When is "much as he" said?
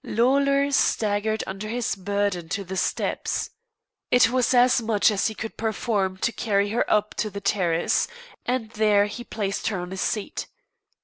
4.81-5.35